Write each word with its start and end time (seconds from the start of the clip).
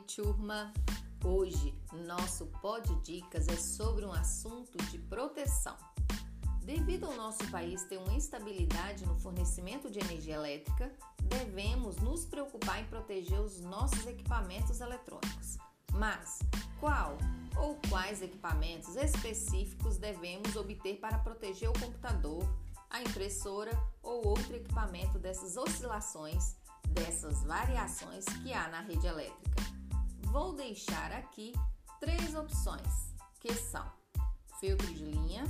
turma! 0.00 0.72
Hoje, 1.24 1.74
nosso 2.06 2.46
Pod 2.62 2.94
Dicas 3.02 3.46
é 3.48 3.56
sobre 3.56 4.04
um 4.04 4.12
assunto 4.12 4.78
de 4.86 4.98
proteção. 4.98 5.76
Devido 6.62 7.06
ao 7.06 7.16
nosso 7.16 7.46
país 7.50 7.84
ter 7.84 7.98
uma 7.98 8.12
instabilidade 8.14 9.04
no 9.04 9.18
fornecimento 9.18 9.90
de 9.90 9.98
energia 9.98 10.36
elétrica, 10.36 10.92
devemos 11.22 11.96
nos 11.96 12.24
preocupar 12.24 12.80
em 12.80 12.86
proteger 12.86 13.40
os 13.40 13.60
nossos 13.60 14.06
equipamentos 14.06 14.80
eletrônicos. 14.80 15.58
Mas 15.92 16.38
qual 16.78 17.18
ou 17.56 17.78
quais 17.88 18.22
equipamentos 18.22 18.96
específicos 18.96 19.98
devemos 19.98 20.56
obter 20.56 20.98
para 20.98 21.18
proteger 21.18 21.68
o 21.68 21.78
computador, 21.78 22.42
a 22.88 23.02
impressora 23.02 23.72
ou 24.02 24.28
outro 24.28 24.54
equipamento 24.54 25.18
dessas 25.18 25.56
oscilações, 25.56 26.56
dessas 26.88 27.42
variações 27.42 28.24
que 28.42 28.52
há 28.52 28.68
na 28.68 28.80
rede 28.80 29.06
elétrica? 29.06 29.79
Vou 30.30 30.52
deixar 30.52 31.10
aqui 31.10 31.52
três 31.98 32.36
opções, 32.36 33.12
que 33.40 33.52
são 33.52 33.84
filtro 34.60 34.86
de 34.86 35.02
linha, 35.02 35.42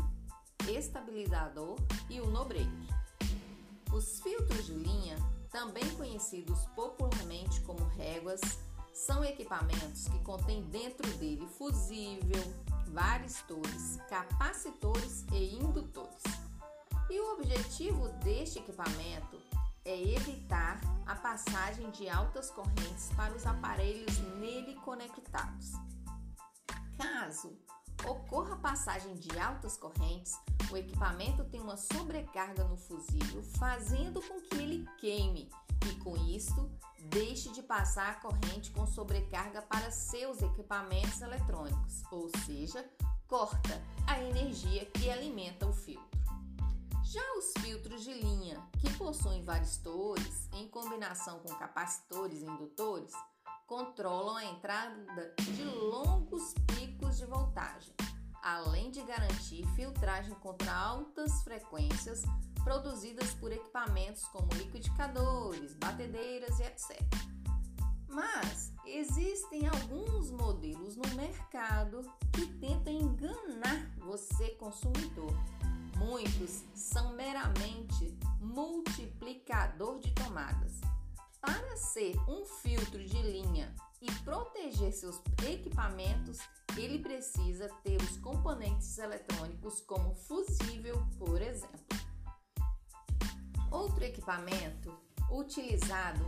estabilizador 0.66 1.76
e 2.08 2.18
o 2.18 2.30
no-break. 2.30 2.66
Os 3.92 4.20
filtros 4.22 4.64
de 4.64 4.72
linha, 4.72 5.16
também 5.50 5.86
conhecidos 5.96 6.64
popularmente 6.74 7.60
como 7.60 7.84
réguas, 7.88 8.40
são 8.94 9.22
equipamentos 9.22 10.08
que 10.08 10.18
contêm 10.20 10.62
dentro 10.70 11.06
dele 11.18 11.46
fusível, 11.58 12.42
varistores, 12.86 13.98
capacitores 14.08 15.26
e 15.30 15.56
indutores. 15.56 16.22
E 17.10 17.20
o 17.20 17.34
objetivo 17.34 18.08
deste 18.24 18.60
equipamento 18.60 19.38
é 19.84 20.00
evitar 20.14 20.80
a 21.10 21.16
passagem 21.16 21.90
de 21.90 22.08
altas 22.08 22.52
correntes 22.52 23.10
para 23.16 23.34
os 23.34 23.44
aparelhos 23.44 24.16
nele 24.38 24.76
conectados. 24.76 25.72
Caso 26.96 27.58
ocorra 28.08 28.54
a 28.54 28.58
passagem 28.58 29.16
de 29.16 29.36
altas 29.36 29.76
correntes, 29.76 30.38
o 30.70 30.76
equipamento 30.76 31.44
tem 31.46 31.60
uma 31.60 31.76
sobrecarga 31.76 32.62
no 32.62 32.76
fusível, 32.76 33.42
fazendo 33.58 34.22
com 34.22 34.40
que 34.40 34.56
ele 34.56 34.86
queime 35.00 35.50
e, 35.84 35.94
com 35.96 36.16
isto, 36.28 36.70
deixe 37.06 37.50
de 37.50 37.62
passar 37.62 38.10
a 38.10 38.14
corrente 38.14 38.70
com 38.70 38.86
sobrecarga 38.86 39.62
para 39.62 39.90
seus 39.90 40.40
equipamentos 40.40 41.20
eletrônicos, 41.20 42.04
ou 42.12 42.30
seja, 42.46 42.88
corta 43.26 43.82
a 44.06 44.22
energia 44.22 44.86
que 44.86 45.10
alimenta 45.10 45.66
o 45.66 45.72
filtro. 45.72 46.19
Já 47.12 47.34
os 47.36 47.52
filtros 47.60 48.04
de 48.04 48.14
linha, 48.14 48.62
que 48.78 48.88
possuem 48.96 49.42
varistores 49.42 50.48
em 50.52 50.68
combinação 50.68 51.40
com 51.40 51.52
capacitores 51.56 52.40
e 52.40 52.44
indutores, 52.44 53.12
controlam 53.66 54.36
a 54.36 54.44
entrada 54.44 55.34
de 55.40 55.64
longos 55.64 56.54
picos 56.68 57.18
de 57.18 57.26
voltagem, 57.26 57.92
além 58.40 58.92
de 58.92 59.02
garantir 59.02 59.66
filtragem 59.74 60.32
contra 60.36 60.72
altas 60.72 61.42
frequências 61.42 62.22
produzidas 62.62 63.34
por 63.34 63.50
equipamentos 63.50 64.22
como 64.26 64.46
liquidificadores, 64.52 65.74
batedeiras 65.74 66.60
e 66.60 66.62
etc. 66.62 67.02
Mas 68.06 68.72
existem 68.86 69.66
alguns 69.66 70.30
modelos 70.30 70.94
no 70.94 71.08
mercado 71.16 72.02
que 72.32 72.46
tentam 72.60 72.92
enganar 72.92 73.90
você, 73.98 74.50
consumidor 74.50 75.34
Muitos 76.00 76.64
são 76.74 76.99
ser 82.00 82.18
um 82.26 82.46
filtro 82.46 83.04
de 83.04 83.20
linha 83.20 83.74
e 84.00 84.10
proteger 84.24 84.90
seus 84.90 85.20
equipamentos, 85.46 86.38
ele 86.74 86.98
precisa 86.98 87.68
ter 87.84 88.00
os 88.00 88.16
componentes 88.16 88.96
eletrônicos 88.96 89.82
como 89.82 90.14
fusível, 90.14 91.06
por 91.18 91.42
exemplo. 91.42 91.98
Outro 93.70 94.02
equipamento 94.02 94.98
utilizado 95.30 96.24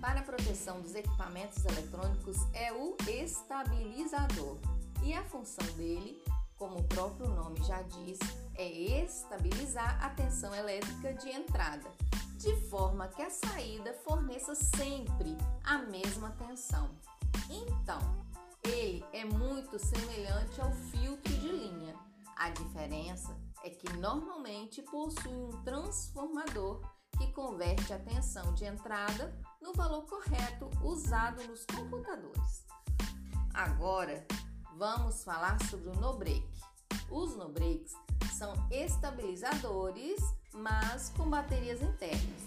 para 0.00 0.20
a 0.20 0.22
proteção 0.22 0.80
dos 0.80 0.94
equipamentos 0.94 1.64
eletrônicos 1.64 2.36
é 2.54 2.72
o 2.72 2.96
estabilizador, 3.08 4.58
e 5.02 5.12
a 5.12 5.24
função 5.24 5.66
dele 5.76 6.22
como 6.56 6.78
o 6.78 6.84
próprio 6.84 7.28
nome 7.28 7.62
já 7.64 7.82
diz, 7.82 8.18
é 8.54 8.66
estabilizar 9.02 10.02
a 10.02 10.08
tensão 10.10 10.54
elétrica 10.54 11.12
de 11.12 11.28
entrada, 11.28 11.90
de 12.46 12.54
forma 12.68 13.08
que 13.08 13.22
a 13.22 13.28
saída 13.28 13.92
forneça 14.04 14.54
sempre 14.54 15.36
a 15.64 15.78
mesma 15.78 16.30
tensão. 16.38 16.96
Então, 17.50 17.98
ele 18.62 19.04
é 19.12 19.24
muito 19.24 19.76
semelhante 19.80 20.60
ao 20.60 20.70
filtro 20.70 21.32
de 21.32 21.48
linha. 21.48 21.96
A 22.36 22.50
diferença 22.50 23.36
é 23.64 23.70
que 23.70 23.92
normalmente 23.94 24.80
possui 24.82 25.32
um 25.32 25.50
transformador 25.64 26.80
que 27.18 27.32
converte 27.32 27.92
a 27.92 27.98
tensão 27.98 28.54
de 28.54 28.64
entrada 28.64 29.36
no 29.60 29.72
valor 29.72 30.06
correto 30.06 30.70
usado 30.84 31.42
nos 31.48 31.66
computadores. 31.66 32.64
Agora, 33.54 34.24
vamos 34.76 35.24
falar 35.24 35.60
sobre 35.64 35.88
o 35.88 35.94
no-break. 35.96 36.48
Os 37.10 37.34
no-breaks 37.34 37.92
são 38.38 38.54
estabilizadores, 38.70 40.20
mas 40.56 41.10
com 41.10 41.28
baterias 41.28 41.82
internas. 41.82 42.42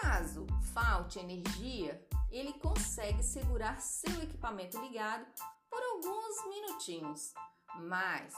Caso 0.00 0.46
falte 0.72 1.18
energia, 1.18 2.00
ele 2.30 2.52
consegue 2.54 3.22
segurar 3.22 3.80
seu 3.80 4.22
equipamento 4.22 4.80
ligado 4.80 5.26
por 5.70 5.82
alguns 5.82 6.48
minutinhos. 6.48 7.32
Mas 7.80 8.32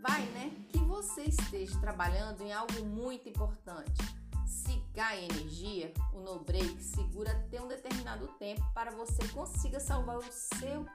vai, 0.00 0.22
né, 0.26 0.50
que 0.70 0.78
você 0.78 1.22
esteja 1.22 1.78
trabalhando 1.80 2.42
em 2.42 2.52
algo 2.52 2.84
muito 2.84 3.28
importante. 3.28 4.02
Se 4.46 4.82
cai 4.94 5.24
energia, 5.24 5.92
o 6.12 6.20
no 6.20 6.40
break 6.40 6.82
segura 6.82 7.32
até 7.32 7.60
um 7.60 7.68
determinado 7.68 8.28
tempo 8.38 8.62
para 8.72 8.90
você 8.90 9.26
consiga 9.28 9.80
salvar 9.80 10.18
o 10.18 10.32
seu 10.32 10.86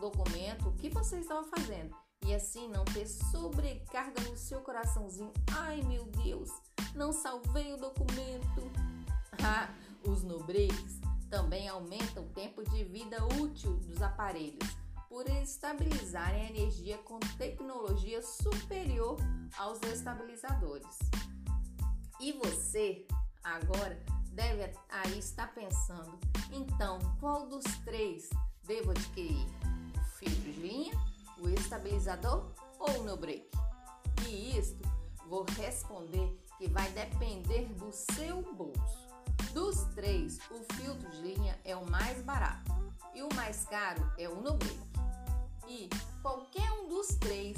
documento, 0.00 0.68
o 0.68 0.74
que 0.74 0.88
você 0.88 1.18
estava 1.18 1.44
fazendo. 1.44 1.96
E 2.26 2.34
assim 2.34 2.68
não 2.68 2.84
ter 2.84 3.06
sobrecarga 3.06 4.20
no 4.22 4.36
seu 4.36 4.60
coraçãozinho. 4.60 5.32
Ai 5.50 5.82
meu 5.82 6.04
Deus, 6.04 6.50
não 6.94 7.12
salvei 7.12 7.72
o 7.72 7.76
documento. 7.76 8.70
Ah, 9.44 9.74
os 10.06 10.22
no 10.22 10.44
breaks 10.44 11.00
também 11.28 11.66
aumentam 11.66 12.22
o 12.22 12.28
tempo 12.28 12.62
de 12.62 12.84
vida 12.84 13.16
útil 13.40 13.74
dos 13.78 14.00
aparelhos 14.02 14.68
por 15.08 15.26
estabilizarem 15.28 16.42
a 16.42 16.50
energia 16.50 16.98
com 16.98 17.18
tecnologia 17.38 18.22
superior 18.22 19.16
aos 19.56 19.80
estabilizadores. 19.82 20.98
E 22.20 22.32
você 22.32 23.06
agora 23.42 24.00
deve 24.26 24.70
aí 24.88 25.18
estar 25.18 25.52
pensando: 25.54 26.20
então, 26.52 26.98
qual 27.18 27.48
dos 27.48 27.64
três 27.84 28.28
devo 28.64 28.92
adquirir? 28.92 29.46
filtro 30.22 30.40
de 30.40 30.52
linha, 30.52 30.92
estabilizador 31.54 32.52
ou 32.78 33.02
no 33.04 33.16
break? 33.16 33.48
E 34.28 34.58
isto 34.58 34.82
vou 35.28 35.44
responder 35.56 36.38
que 36.58 36.68
vai 36.68 36.90
depender 36.92 37.66
do 37.74 37.90
seu 37.92 38.42
bolso. 38.54 39.08
Dos 39.52 39.84
três, 39.94 40.38
o 40.50 40.74
filtro 40.74 41.10
de 41.10 41.20
linha 41.22 41.58
é 41.64 41.76
o 41.76 41.88
mais 41.90 42.22
barato 42.22 42.72
e 43.14 43.22
o 43.22 43.28
mais 43.34 43.64
caro 43.64 44.10
é 44.18 44.28
o 44.28 44.40
no 44.40 44.54
break. 44.54 44.78
E 45.68 45.88
qualquer 46.22 46.70
um 46.72 46.88
dos 46.88 47.08
três, 47.16 47.56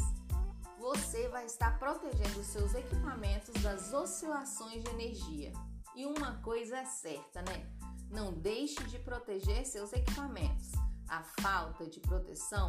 você 0.78 1.28
vai 1.28 1.46
estar 1.46 1.78
protegendo 1.78 2.42
seus 2.42 2.74
equipamentos 2.74 3.54
das 3.62 3.92
oscilações 3.92 4.82
de 4.82 4.90
energia. 4.90 5.52
E 5.94 6.04
uma 6.06 6.34
coisa 6.42 6.78
é 6.78 6.84
certa, 6.84 7.42
né? 7.42 7.66
Não 8.10 8.32
deixe 8.32 8.82
de 8.84 8.98
proteger 8.98 9.64
seus 9.64 9.92
equipamentos. 9.92 10.72
A 11.08 11.22
falta 11.40 11.86
de 11.86 12.00
proteção 12.00 12.66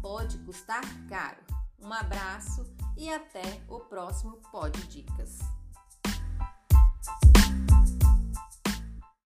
pode 0.00 0.38
custar 0.38 0.82
caro. 1.08 1.38
Um 1.80 1.92
abraço 1.92 2.64
e 2.96 3.08
até 3.08 3.62
o 3.68 3.80
próximo 3.80 4.38
Pod 4.50 4.76
Dicas. 4.88 5.38